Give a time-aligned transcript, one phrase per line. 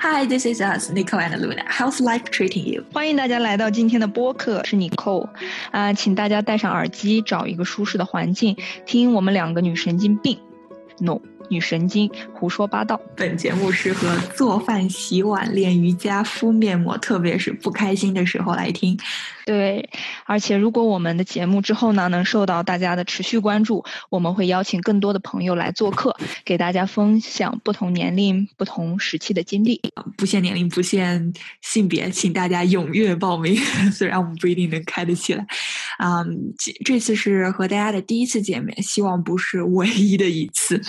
[0.00, 1.64] Hi, this is us, Nicole and Luna.
[1.68, 2.84] How's life treating you?
[2.92, 5.28] 欢迎大家来到今天的播客，是 Nicole。
[5.70, 10.38] 啊、请大家戴上耳机，找一个舒适的环境，听我们两个女神经病
[11.00, 13.00] ，no，女神经胡说八道。
[13.16, 18.98] 本节目适合做饭、洗碗、练瑜伽、敷面膜，特别是不开心的时候来听。
[19.44, 19.90] 对，
[20.24, 29.80] 而且如果我们的节目之后呢，能受到大家的持续关注，我们会邀请更多的朋友来做客，给大家分享不同年龄、不同时期的经历。
[30.16, 33.56] 不限年龄，不限性别，请大家踊跃报名。
[33.92, 35.44] 虽然我们不一定能开得起来，
[36.02, 36.24] 啊、
[36.58, 40.82] 这这次是和大家的第一次见面，希望不是唯一的一次。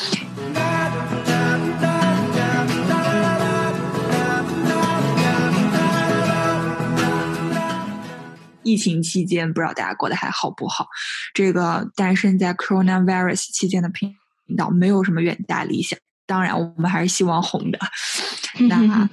[8.64, 10.88] 疫情期间，不知道大家过得还好不好？
[11.32, 14.12] 这个诞生在 coronavirus 期间的频
[14.58, 16.00] 道，没有什么远大理想。
[16.26, 17.78] 当然，我们还是希望红的。
[18.68, 19.08] 那，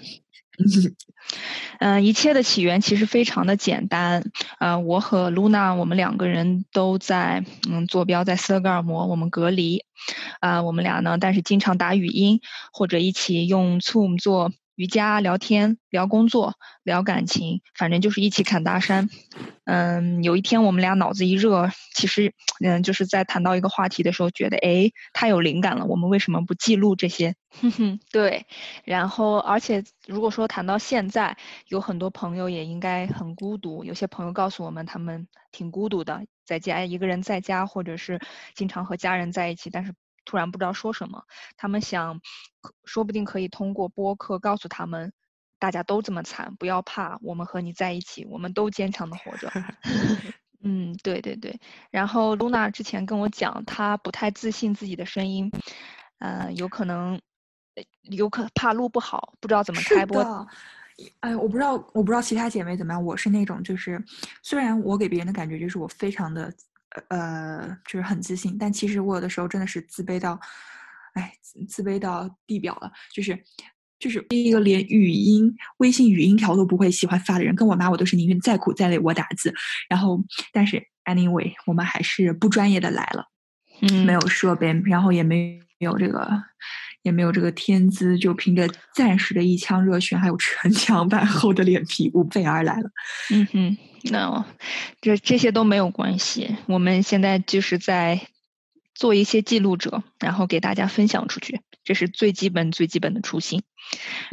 [1.78, 4.24] 嗯、 一切的起源其实非常的简单。
[4.58, 9.84] 呃，我和露娜我们两个人都在嗯坐标在斯德哥尔摩，我们隔离。
[10.40, 12.40] 啊、我们俩呢，但是经常打语音
[12.72, 19.10] 或者一起用 Zoom 做瑜伽、聊天、聊工作、聊感情，反正就是一起侃大山。
[19.66, 22.32] 嗯，有一天我们俩脑子一热，其实
[22.64, 27.34] 嗯就是在谈到一个话题的时候，觉得诶太有灵感了，我们为什么不记录这些？
[27.60, 28.46] 哼 哼，对。
[28.84, 31.36] 然后，而且如果说谈到现在，
[31.68, 33.84] 有很多朋友也应该很孤独。
[33.84, 38.18] 有些朋友告诉我们，他们挺孤独的，在家一个人在家，或者是
[38.54, 39.92] 经常和家人在一起，但是
[40.24, 41.22] 突然不知道说什么。
[41.56, 42.20] 他们想，
[42.84, 45.12] 说不定可以通过播客告诉他们，
[45.58, 49.50] 大家都这么惨，不要怕，我们和你在一起，我们都坚强的活着。
[50.62, 51.58] 嗯，对对对。
[51.90, 55.50] 然后露娜之前跟我讲，她不太自信自己的声音，
[56.18, 57.18] 呃，有可能，
[57.76, 60.22] 呃有可怕录不好，不知道怎么开播。
[60.22, 60.46] 的。
[61.20, 63.02] 哎，我不知道，我不知道其他姐妹怎么样。
[63.02, 64.04] 我是那种，就是
[64.42, 66.52] 虽然我给别人的感觉就是我非常的
[67.08, 70.38] 呃，就是很自信，但其实我有的时候真的是自卑到，
[71.14, 72.90] 哎，自自卑到地表了。
[73.14, 73.38] 就是
[73.98, 79.52] 就是一个连语音、微信语音条都不会喜欢发的人，跟我妈我都是宁愿再苦再累我打字。
[79.88, 80.18] 然后，
[80.52, 83.26] 但是 anyway，我们还是不专业的来了。
[83.82, 86.42] 嗯，没有设备，然后也没有这个，
[87.02, 92.90] 也没有这个天资，就凭着暂时的一腔热血，还有城墙 般厚的脸皮，无辈而来了。
[93.30, 93.78] 嗯哼，
[94.10, 94.44] 那
[95.00, 96.56] 这这些都没有关系。
[96.66, 98.20] 我们现在就是在
[98.94, 103.62] 做一些记录者，然后给大家分享出去，这是最基本最基本的初心。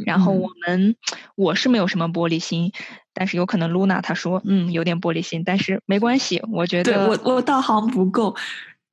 [0.04, 0.96] 然后嗯我们、
[1.34, 2.72] 我是没有什么玻璃心，
[3.14, 8.36] 但是有可能 Luna 她说嗯有点玻璃心，但是没关系，我觉对得我，我道行不够。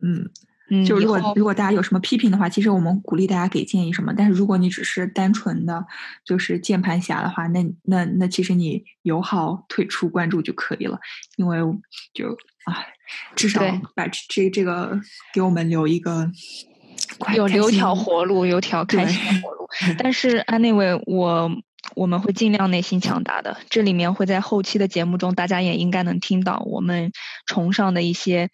[0.02, 0.30] 嗯，
[0.70, 4.14] 嗯就如果如果大家有什么批评的话，其实我们鼓励大家给建议什么。
[4.16, 5.86] 但是如果你只是单纯的
[6.24, 11.00] 就是键盘侠的话，那那那其实你友好退出关注就可以了，
[11.38, 11.60] 因为
[12.14, 12.30] 就
[12.66, 12.84] 啊，
[13.36, 13.62] 至少
[13.94, 15.00] 把这这这个
[15.34, 16.32] 给我们留一个
[17.20, 19.68] 快有留条活路，有条开心的活路。
[20.00, 21.52] 但是 anyway，我
[21.94, 23.58] 我们会尽量内心强大的。
[23.70, 27.12] 这里面会在后期的节目中，大家也应该能听到我们
[27.46, 28.50] 崇尚的一些，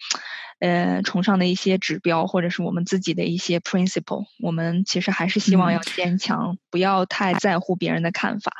[0.59, 4.25] 呃，崇尚的一些指标，或者是我们自己的一些 principle。
[4.39, 8.51] 我们其实还是希望嗯要坚强，不要太在乎别人的看法。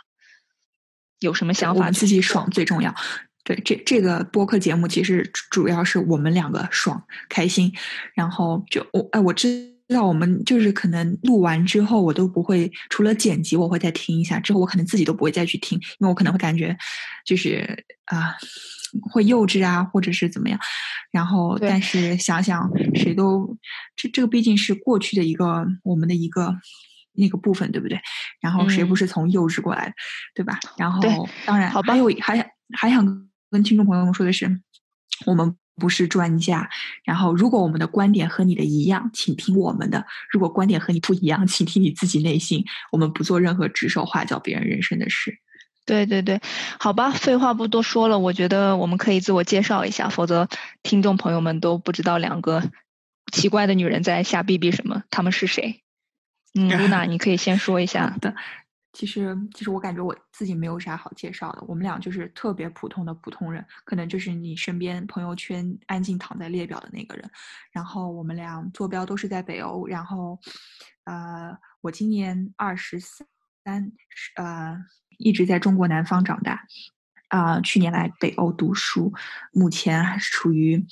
[1.19, 2.95] 有什么想法自己爽最重要。
[3.43, 7.73] 对，这这个播客节目其实主主要是我们两个爽开心，
[8.13, 16.77] 然后就我哎，我知道我们就是可能录完之后，我都不会除了剪辑，我会再听一下，之后我可能自己都不会再去听，因为我可能会感觉
[17.25, 18.35] 就是啊、
[19.11, 20.59] 会幼稚啊，或者是怎么样。
[21.11, 23.57] 然后，但是想想谁都
[23.95, 26.55] 这这个毕竟是过去的一个我们的一个。
[27.13, 27.99] 那个部分对不对？
[28.39, 29.93] 然后谁不嗯是从幼稚过来的，
[30.33, 30.57] 对吧？
[30.77, 31.01] 然后
[31.45, 33.05] 当然好吧还有还还想
[33.49, 34.49] 跟听众朋友们说的是，
[35.25, 36.69] 我们不是专家。
[37.03, 42.65] 然后，如果我们的观点和你的一样，请听我们的；如果观点和你不一样， 请听你自己内心。
[42.91, 45.39] 我们不做任何指手画脚别人人生的事。
[45.85, 46.39] 对对对，
[46.79, 50.47] 好吧，废话不多说了，我觉得我们可以自我介绍一下，否则
[50.83, 52.63] 听众朋友们都不知道两个
[53.31, 55.81] 奇怪的女人在瞎逼逼什么，她们是谁？
[56.53, 58.15] 嗯， 露娜，你可以先说一好下。
[58.21, 58.35] 的，
[58.93, 67.29] 其实其实我感觉我自己没有啥好介绍的，我们俩就是特别普通的普通人，可能就是你身边朋友圈安静躺在列表的那个人。
[67.71, 70.37] 然后我们俩坐标都是在北欧，然后
[71.05, 73.25] 呃，我今年二十三，
[74.35, 74.77] 呃，
[75.17, 76.65] 一直在中国南方长大，
[77.29, 79.13] 啊、去年来北欧读书，
[79.53, 80.85] 目前还是处于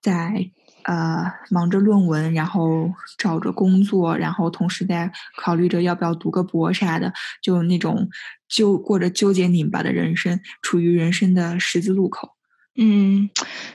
[0.00, 0.52] 在
[0.84, 8.08] 呃忙着论文，然后找着工作，然后同时在考虑着要不要读个博啥的，就那种
[8.48, 12.30] 纠过着纠结拧巴的人生，处于人生的十字路口。
[12.76, 13.28] 嗯，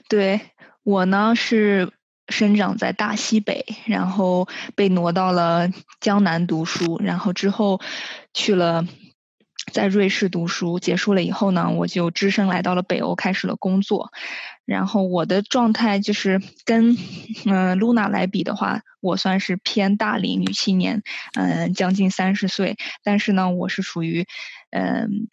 [0.07, 0.39] 对
[0.83, 1.91] 我呢是
[2.27, 5.69] 生长在大西北，然后被挪到了
[5.99, 7.79] 江南读书，然后之后
[8.33, 8.85] 去了。
[9.71, 14.11] 在瑞士读书结束了以后呢，我就只身来到了北欧，开始了工作。
[14.65, 16.97] 然后我的状态就是跟
[17.45, 21.01] 嗯露娜来比的话，我算是偏大龄女青年，
[21.33, 22.77] 嗯，将近三十岁。
[23.03, 24.25] 但是呢，我是属于
[24.71, 25.27] 嗯。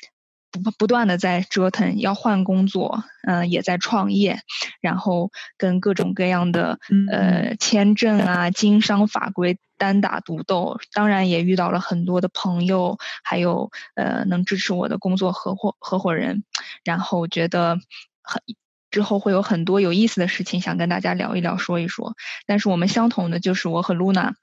[0.51, 4.41] 不不断的在折腾，要换工作，嗯，也在创业，
[4.81, 6.79] 然后跟各种各样的
[7.11, 16.45] 呃签证啊、经商法规单打独斗，当然也遇到了很多的朋友，还有呃能支持我的工作合伙合伙人，
[16.85, 17.79] 然后觉得
[18.23, 18.43] 很
[18.91, 22.15] 之后会有很多有意思的事情想跟大家聊一聊、说一说。
[22.47, 24.35] 但是我们相同的就是我和露娜。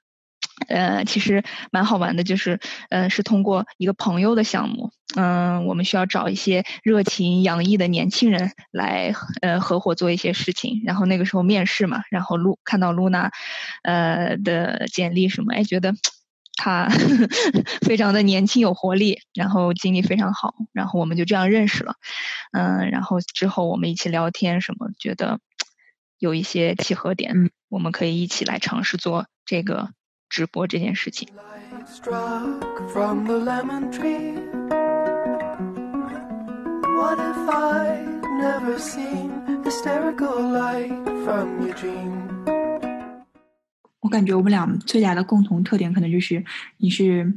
[0.73, 2.59] 呃，其实蛮好玩的，就是，
[2.89, 10.81] 呃，是通过一个朋友的项目，嗯，我们需要找一些热情洋溢的年轻人来，呃，合伙做一些事情。
[10.85, 13.31] 然后那个时候面试嘛，然后露看到露娜，
[13.83, 15.93] 呃的简历什么，哎，觉得
[16.57, 16.87] 她
[17.85, 21.95] 非常的年轻有活力，然后精力非常好，然后我们就这样认识了，
[22.51, 25.39] 嗯，然后之后我们一起聊天什么，觉得
[26.17, 29.89] 有一些契合点，我们可以一起来尝试做这个。
[30.33, 31.27] 直播这件事情。
[43.99, 46.43] 我感觉我们俩最大的共同特点，可能就是
[46.77, 47.31] 你是，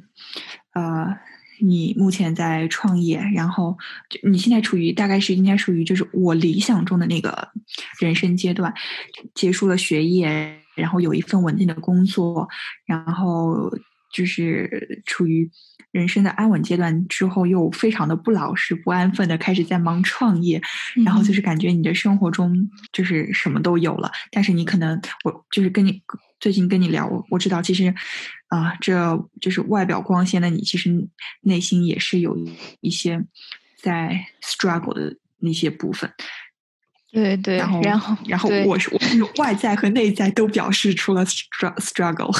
[0.72, 1.14] 呃，
[1.60, 3.76] 你目前在创业，然后
[4.22, 7.50] 你现在处于大概是应该属于就是我理想中的那个
[8.00, 8.72] 人生阶段，
[9.34, 10.62] 结束了学业。
[10.76, 12.49] 然后有一份稳定的工作，
[12.84, 13.70] 然后
[14.12, 15.50] 就是处于
[15.90, 20.61] 人生的安稳阶段之后，又非常的不老实、不安分的开始在忙创业，
[21.05, 26.02] 然后就是感觉你的生活中就是什么都有了，但是你可能我就是跟你
[26.38, 27.94] 最近跟你聊，我我知道其实
[28.49, 28.94] 啊，这
[29.40, 31.08] 就是外表光鲜的你，其实
[31.43, 32.37] 内心也是有
[32.81, 33.25] 一些
[33.81, 36.11] 在 struggle 的那些部分。
[37.16, 42.38] 对对，然后然后然后我是我是 外在和内在都表示出了 struggle。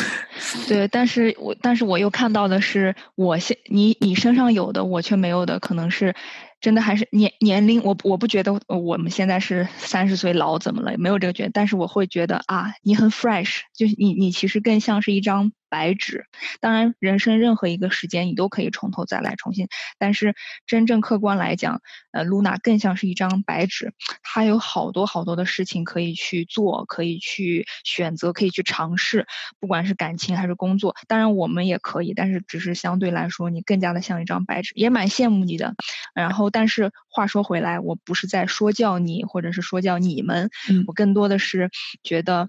[0.69, 6.14] 对，但是我但是我又看到的是，我现你你身上有的我却没有的，可能是
[6.61, 7.82] 真的还是年年龄。
[7.82, 15.52] 我我不觉得我们现在是三十岁老怎么了，没有这个觉得，但是我会觉得啊，你很 fresh，就是你你其实更像是一张。
[15.76, 16.25] 白纸，
[16.58, 19.69] 当然，人生任何一个时间你都可以从头再来，重新。
[19.99, 20.34] 但是
[20.67, 21.82] 真正客观来讲，
[22.12, 23.93] 呃，露娜更像是一张白纸，
[24.23, 29.26] 她有好多好多的事情可以去做，可以去选择，可以去尝试，
[29.61, 30.96] 不管是感情还是工作。
[31.08, 35.75] 当然我们也可以，但是只是相对来说，你更加的像一张白纸，也蛮羡慕你的。
[36.14, 40.49] 然后，但是话说回来，我不是在说教你，或者是说教你们，
[40.87, 41.69] 我更多的是
[42.02, 42.49] 觉得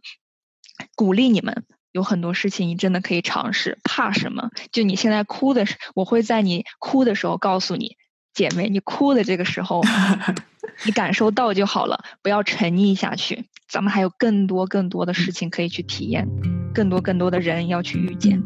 [0.95, 1.65] 鼓励你们。
[1.97, 4.51] 有很多事情你真的可以尝试，怕什么？
[4.71, 5.65] 就你现在哭的，
[5.95, 7.97] 我会在你哭的时候告诉你，
[8.35, 9.81] 姐妹，你哭的这个时候，
[10.85, 13.45] 你感受到就好了，不要沉溺下去。
[13.67, 16.27] 咱们还有更多更多的事情可以去体验，
[16.71, 18.43] 更多更多的人要去遇见。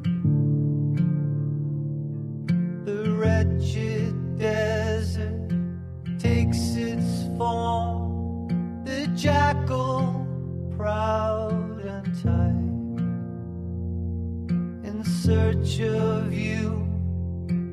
[15.72, 16.88] Search of you.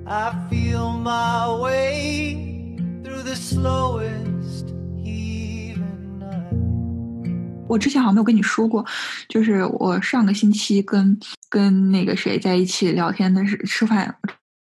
[0.07, 4.67] I feel my way through the slowest
[5.05, 7.67] even night.
[7.69, 8.85] 我之前好像没有跟你说过
[9.29, 14.15] 就是我上个星期跟跟那个谁在一起聊天的是吃饭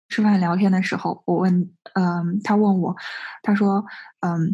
[0.10, 2.96] 吃饭聊天的时候我问嗯他问我
[3.42, 3.84] 他说
[4.22, 4.54] 嗯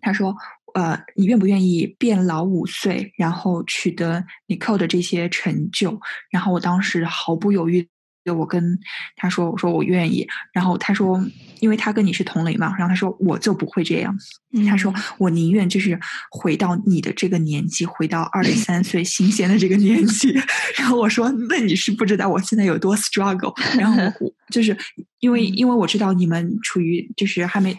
[0.00, 0.34] 他说
[0.74, 6.00] 呃，你愿不愿意变老五岁，然后取得你扣的这些成就？
[6.30, 7.86] 然后我当时毫不犹豫
[8.24, 8.78] 的，我跟
[9.16, 11.22] 他说：“我说我愿意。”然后他说
[11.60, 14.16] ：“因为他跟你是同龄嘛。”然后他说：“我就不会这样。”
[14.66, 15.98] 他说：“我宁愿就是
[16.30, 20.32] 回到你的这个年纪，回到二十三岁新鲜的这个年纪。
[20.78, 24.00] ”然后我说：“那你是不知道我现在有多 struggle。”然后
[24.50, 24.74] 就是
[25.20, 27.76] 因为 因为我知道你们处于就是还没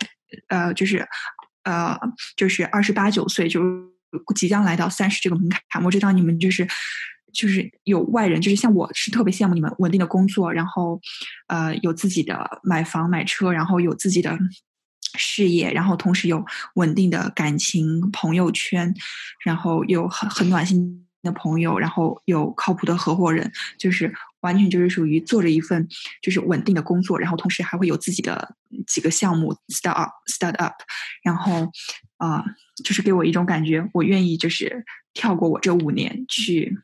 [0.50, 1.04] 呃就是。
[1.64, 1.98] 呃，
[2.36, 3.62] 就是二十八九岁，就
[4.36, 5.84] 即将来到三十这个门槛。
[5.84, 6.68] 我知道你们就是，
[7.34, 11.00] 就是有外人，就是像我是特别羡慕你们稳定的工作，然后
[11.48, 14.38] 呃有自己的买房买车，然后有自己的
[15.18, 18.94] 事业，然后同时有稳定的感情朋友圈，
[19.44, 24.14] 然后有很很暖心的朋友，然后有靠谱的合伙人，就是
[24.44, 25.88] 完全就是属于做着一份
[26.22, 30.76] 就是稳定的工作，然后同时还会有自己的几个项目 start up start up，
[31.24, 31.72] 然后
[32.18, 32.46] 啊，
[32.84, 36.78] 就是给我一种感觉，我愿意就是跳过我这五年去。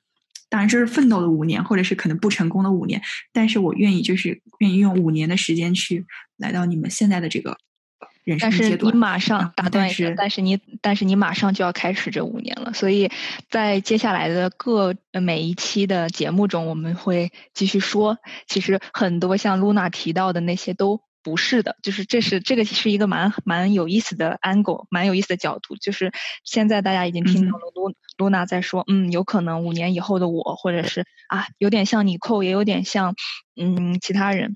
[0.52, 3.00] 当然，这是奋斗的五年，或者是可能不成功的五年，
[3.32, 7.56] 但是我愿意，就是愿意用五年的时间去来到你们现在的这个
[8.40, 13.10] 但是你马上打断一下，但是你，但是你马上就要开始这五年了，所以
[13.50, 18.18] 在接下来的各每一期的节目中，我们会继续说。
[18.48, 21.02] 其实很多像露娜提到的那些都。
[21.22, 25.76] 不是的，就是这是这个是一个蛮蛮有意思的 angle，蛮有意思的角度。
[25.76, 26.14] 就是
[26.46, 33.16] 现在大家已经听到了露露娜在说，嗯，有可能五年以后的我，或者是啊，有点像你扣，也有点像
[33.60, 34.56] 嗯其他人，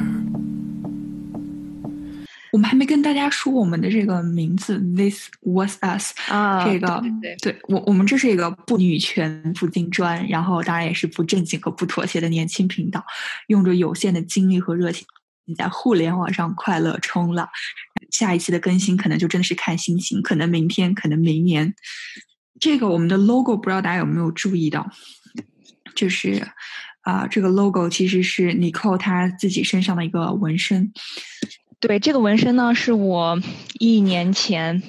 [2.51, 7.01] 我们还没跟大家说我们的这个名字，This was us 啊，这个
[7.41, 13.03] 对我我们这是一个不女权、不金砖，然后当然也是不正经和不妥协的年轻频道，
[13.47, 15.05] 用着有限的精力和热情。
[15.45, 17.49] 你在互联网上快乐冲浪，
[18.11, 21.73] 下一期的更新可能就真的是看心情，可能明天，可能明年。
[22.59, 24.89] 这个我们的 logo 不知道大家有没有注意到，
[25.95, 26.47] 就是
[27.01, 30.93] 啊，这个 logo 其实是 Nicole 她自己身上的一个纹身。
[31.81, 33.37] 对，这个纹身呢是我
[33.77, 34.81] 一年前。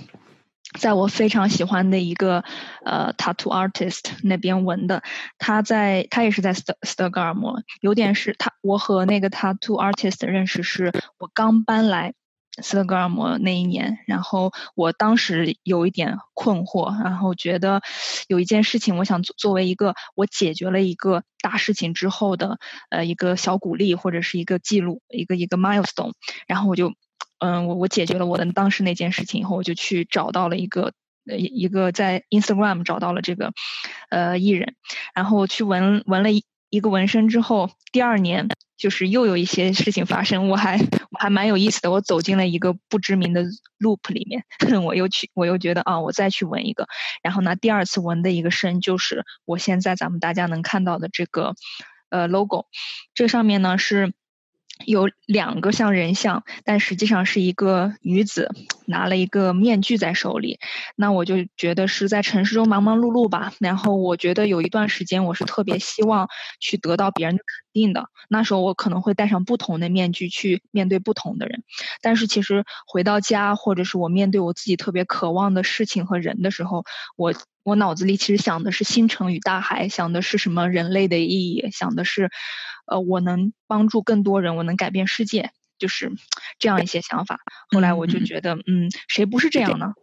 [0.79, 2.45] 在我非常喜欢的一个
[2.83, 5.03] 呃 tattoo artist 那边纹的，
[5.37, 12.15] 他在他也是在斯德斯德哥尔摩，有点是他我和那个 tattoo artist 认识是我刚搬来
[12.61, 17.81] 斯德哥尔摩那一年，然后我当时有一点困惑，然后觉得
[18.29, 22.59] 有一件事情我想作作为一个我解决了一个大事情之后的
[22.91, 26.13] 呃一个小鼓励或者是一个记录一个一个 milestone，
[26.47, 26.93] 然后我就。
[27.45, 30.93] 嗯，我我解决了我的当时那件事情以后，我就去找到了一个
[31.29, 33.53] 呃一个在 Instagram 找到了这个
[34.11, 34.77] 呃艺人，
[35.13, 38.49] 然后去纹纹了一一个纹身之后，第二年
[38.79, 40.79] 就是又有一些事情发生，我还
[41.11, 43.45] 我还蛮有意思的，我走进了一个不知名的
[43.79, 44.43] loop 里面，
[44.83, 46.87] 我又去我又觉得啊，我再去纹一个，
[47.23, 51.55] 然后呢第二次纹的一个身就是我现在咱们大家能看到的这个
[52.09, 52.65] 呃 logo，
[53.13, 54.15] 这上面呢是。
[54.87, 58.51] 有两个像人像，但实际上是一个女子
[58.87, 60.59] 拿了一个面具在手里。
[60.97, 63.53] 那我就觉得是在城市中忙忙碌碌吧。
[63.61, 66.29] 然后我觉得有一段时间，我是特别希望
[66.61, 68.07] 去得到别人的肯定的。
[68.29, 71.63] 那时候我可能会戴上不同的面具去面对不同的人。
[72.01, 76.85] 但是其实回到家，或者是我面对我自己特别渴望的事情和人的时候，
[77.17, 82.31] 我我脑子里其实想的是星辰与大海，想的是什么人类的意义，想的是。
[82.93, 86.13] 呃，我能帮助更多人，我能改变世界，就是
[86.59, 87.41] 这样一些想法。
[87.71, 89.95] 后来我就觉得，嗯，谁不是这样呢？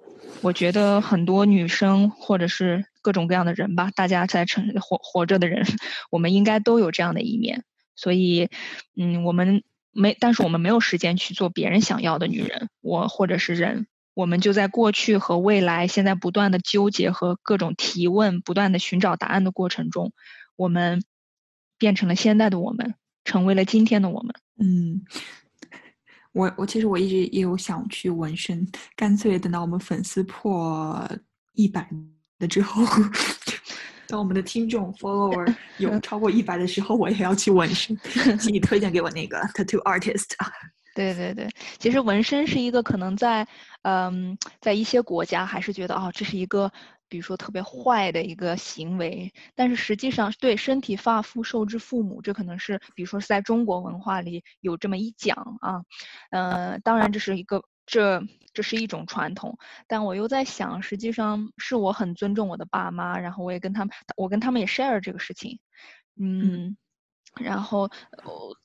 [0.42, 5.66] 我觉得很多女生或者是各种各样的人吧，大家在成活活着的人，
[6.10, 7.64] 我们应该都有这样的一面。
[7.96, 8.50] 所以，
[8.96, 20.14] 嗯，我们没，但是我们没有时间去做别人想要的女人，我或者是人，我们就在过去和未来，现在不断的纠结和各种提问，不断的寻找答案的过程中，
[20.56, 21.04] 我们。
[21.80, 22.94] 变成了现在的我们，
[23.26, 24.36] 成为了今天的我们。
[24.62, 25.02] 嗯，
[26.34, 31.10] 我我其实我一直也有想去纹身，干脆等到我们粉丝破
[31.54, 31.90] 一百
[32.38, 32.84] 的之后，
[34.08, 37.98] 当我们的听众 follower 有超过一百的时候，我也要去纹身。
[38.40, 40.32] 请你推荐给我那个 tattoo artist。
[40.94, 43.48] 对对对，其实纹身是一个可能在
[43.84, 46.72] 嗯，在一些国家还是觉得哦，这是一个。
[47.10, 55.84] 比如说特别坏的一个行为，但是实际上对身体发肤受之父母，这可能是比如说是在中国文化里有这么一讲啊，
[56.30, 58.24] 呃，当然这是一个这
[58.54, 65.60] 这是一种传统，但我又在想，实际上是我很尊重我的爸妈，然后我也跟他们，我跟他们也 share 这个事情，
[66.16, 66.78] 嗯，
[67.42, 67.90] 然后
[68.24, 68.56] 我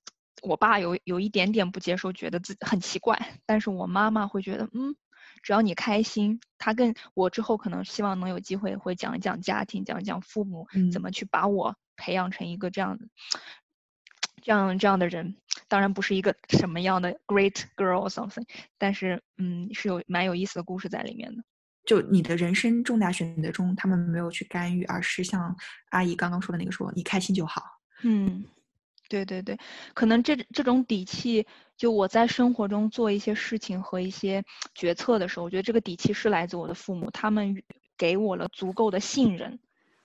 [0.43, 4.95] 我爸有有一点点不接受，觉得自己很奇怪，但是我妈妈会觉得嗯。
[5.45, 13.07] 只要你开心，他跟我之后可能希望能有机会会讲一讲家庭，讲一讲父母怎么去把我培养成一个这样的、
[14.43, 15.37] 这样这样的人。
[15.69, 18.47] 当然不是一个什么样的 great girl something，
[18.79, 21.45] 但是嗯是有蛮有意思的故事在里面的。
[21.85, 25.55] 就你的人生重大选择中，他们没有去干预，而是像
[25.91, 27.63] 阿姨刚刚说的那个说，你开心就好。
[28.03, 28.43] 嗯，
[29.09, 29.59] 对对对，
[29.93, 31.47] 可能这这种底气，
[31.77, 37.63] 就我在生活中做一些事情和一些决策的时候，我觉得这个底气是来自我的父母，他们
[37.97, 39.59] 给我了足够的信任，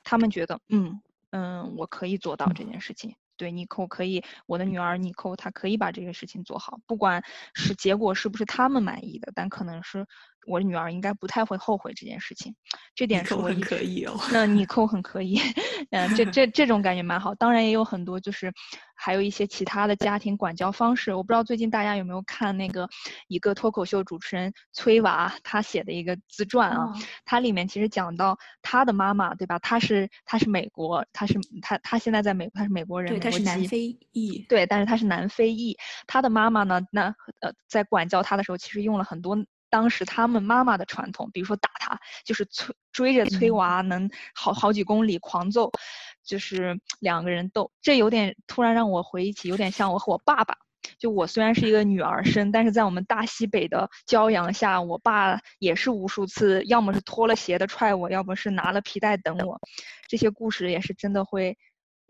[0.04, 3.16] 他们觉得，嗯嗯，我可以做到这件事情。
[3.40, 7.24] 对，妮蔻可以，我的女儿妮蔻她可以把这个事情做好，不管
[7.56, 10.06] 是结果是不是他们满意的，但可能是。
[10.48, 12.56] 我的女儿应该不太会后悔这件事情，
[12.96, 14.18] 这点是我很可以哦。
[14.32, 15.38] 那你扣很可以，
[15.92, 17.36] 嗯，这 这这种感觉蛮好。
[17.36, 18.52] 当然也有很多，就是
[18.96, 21.14] 还有一些其他的家庭管教方式。
[21.14, 22.90] 我不知道最近大家有没有看那个
[23.28, 26.94] 一个脱口秀主持人崔娃他写的一个自传啊，
[27.26, 29.60] 他里面其实讲到他的妈妈，对吧？
[29.60, 35.78] 他是他是美国，他是他他现在在美国，他是美国人，对，他是南非裔，对，但是他是南非裔。
[36.08, 39.38] 他的妈妈呢，那呃在管教他的时候，其实用了很多。
[39.72, 45.72] 当时他们妈妈的传统，比如说打他，就是催追着催娃，能好好几公里狂揍，
[46.26, 47.72] 就是两个人斗。
[47.80, 50.58] 这有点突然让我回忆起，有点像我和我爸爸。
[50.98, 59.62] 就我虽然是一个女儿身，但是在我们大西北的骄阳下，我爸也是无数次，要么是脱了鞋的踹我，要么是拿了皮带等我。
[60.08, 61.56] 这些故事也是真的会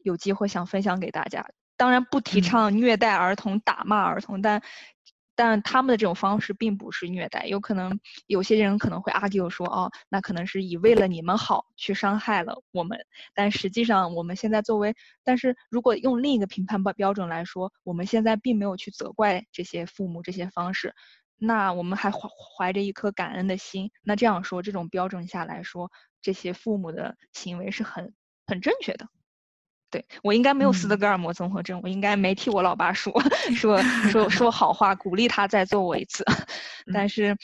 [0.03, 1.45] 有机会想分享给大家。
[1.77, 4.61] 当然不提倡虐待儿童、打骂儿童，但。
[5.35, 12.99] 但他们的这种方式并不是虐待，有可能有些人可能会 argue 说，哦，那可能是以为了你们好去伤害了我们。
[13.33, 20.93] 但实际上，我们现在作为，但是如果用另一个评判标标准来说，我们现在并没有去责怪这些父母这些方式，
[21.37, 22.27] 那我们还怀
[22.57, 23.91] 怀着一颗感恩的心。
[24.03, 25.89] 那这样说，这种标准下来说，
[26.21, 28.13] 这些父母的行为是很
[28.45, 29.07] 很正确的。
[29.91, 33.11] 对我应该没有斯德哥尔摩综合症，我应该没替我老爸说
[33.55, 33.81] 说
[34.11, 36.23] 说说好话，鼓励他再揍我一次。
[36.93, 37.35] 但是，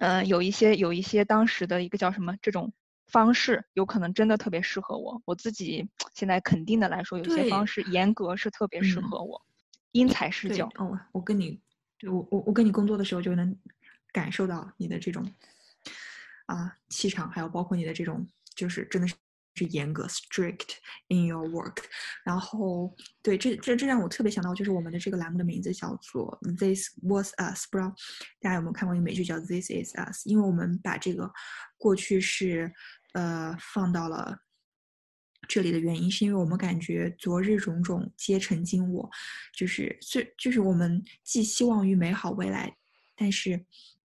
[0.00, 2.72] 呃，有一些有一些当时的一个叫什么这种
[3.06, 5.20] 方式，有可能真的特别适合我。
[5.26, 9.42] 我自己现在肯定的来说，有些方式严格是特别适合我，
[9.92, 10.70] 因材施教。
[10.76, 11.60] 哦，我跟你，
[12.06, 13.54] 我我我跟你工作的时候就能
[14.12, 15.30] 感受到你的这种
[16.46, 19.14] 啊气场，还有包括你的这种，就是真的是。
[19.58, 20.76] 是严格 strict
[21.08, 21.78] in your work，
[22.24, 27.92] 然后对这这这让我特别想到，就是我们的这个栏目的名字叫做 This Was Us，不知道
[28.40, 30.26] 大家有没有看过一个美剧叫 This Is Us？
[30.26, 31.30] 因为我们把这个
[31.76, 32.72] 过去式
[33.14, 34.38] 呃放到了
[35.48, 39.10] 这里的原因，是因为我们感觉昨日种种皆成今我，
[39.52, 42.76] 就是最就是我们寄希望于美好未来，
[43.16, 43.64] 但是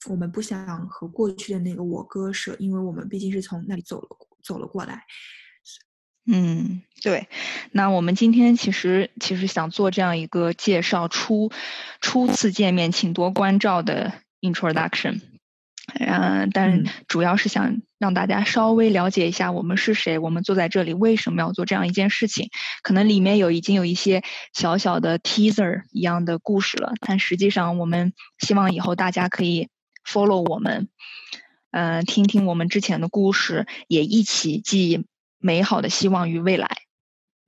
[0.08, 4.08] 我们不想和过去的那个我割舍，因为我们毕竟是从那里走了
[4.42, 5.04] 走了过来。
[6.24, 7.28] 嗯，对。
[7.72, 11.50] 那我们今天其实其实想做这样一个介绍，初
[12.00, 15.20] 初次见面请多关照的 introduction。
[15.98, 22.50] 嗯，但主要是想让大家稍微了解一下我们是谁，我们坐在这里为什么要做这样一件事情。
[22.82, 24.22] 可能里面有已经有一些
[24.54, 29.68] 小小的 teaser 一样的故事了，但实际上我们希望以后大家可以
[30.06, 30.88] follow 我们，
[31.72, 35.04] 嗯，听听我们之前的故事，也一起记。
[35.42, 36.68] 美好的希望与未来，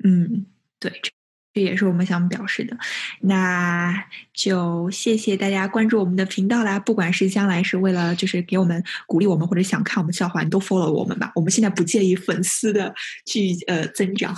[0.05, 0.47] 嗯，
[0.79, 1.11] 对，这
[1.55, 2.77] 这也是我们想表示的。
[3.21, 6.81] 那就谢谢大家关注我们的频道啦！
[6.81, 11.31] 不管是将来是为了就是给我们鼓励我们，或者想看我们笑话，你都 follow 我们吧。
[11.37, 12.93] 我们现在不介意粉丝的
[13.25, 14.35] 去呃增长。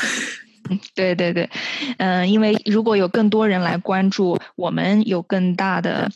[0.94, 1.48] 对 对对，
[1.96, 6.10] 嗯，因为如果有更多人来关注，我们有更大的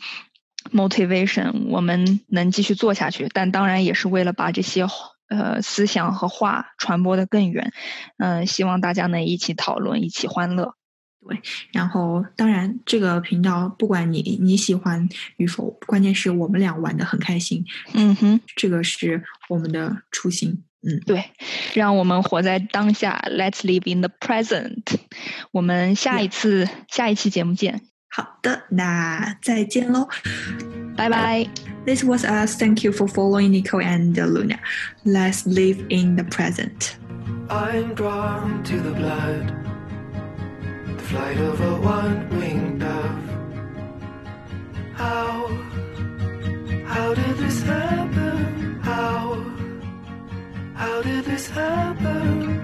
[0.71, 3.27] motivation，我们能继续做下去。
[3.33, 4.85] 但当然也是为了把这些。
[5.31, 7.71] 呃，思想和话传播的更远，
[8.17, 10.75] 嗯，希望大家能一起讨论，一起欢乐。
[11.25, 11.39] 对，
[11.71, 17.63] 然后当然这个频道不管你你喜欢与否，关键是我们俩玩的很开心。
[17.93, 20.63] 嗯哼，这个是我们的初心。
[20.83, 21.23] 嗯，对，
[21.75, 24.83] 让我们活在当下，Let's live in the present。
[25.51, 27.81] 我们下一次下一期节目见。
[28.09, 30.09] 好的，那再见喽。
[30.97, 31.70] Bye bye.
[31.83, 32.55] This was us.
[32.55, 34.59] Thank you for following Nico and uh, Luna.
[35.03, 36.95] Let's live in the present.
[37.49, 39.47] I'm drawn to the blood,
[40.85, 43.29] the flight of a one winged dove.
[44.93, 45.47] How,
[46.85, 48.79] how did this happen?
[48.83, 49.43] How,
[50.75, 52.61] how did this happen?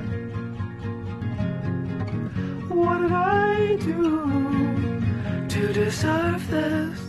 [2.70, 7.07] What did I do to deserve this?